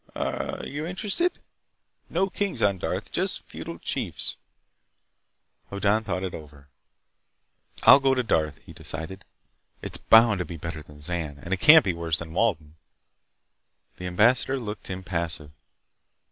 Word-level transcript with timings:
Are 0.15 0.65
you 0.65 0.87
interested? 0.87 1.33
No 2.09 2.27
kings 2.27 2.63
on 2.63 2.79
Darth, 2.79 3.11
just 3.11 3.47
feudal 3.47 3.77
chiefs." 3.77 4.37
Hoddan 5.69 6.03
thought 6.05 6.23
it 6.23 6.33
over. 6.33 6.69
"I'll 7.83 7.99
go 7.99 8.15
to 8.15 8.23
Darth," 8.23 8.63
he 8.63 8.73
decided. 8.73 9.25
"It's 9.83 9.99
bound 9.99 10.39
to 10.39 10.45
be 10.45 10.57
better 10.57 10.81
than 10.81 11.01
Zan, 11.01 11.37
and 11.43 11.53
it 11.53 11.57
can't 11.59 11.85
be 11.85 11.93
worse 11.93 12.17
than 12.17 12.33
Walden." 12.33 12.77
The 13.97 14.07
ambassador 14.07 14.59
looked 14.59 14.89
impassive. 14.89 15.51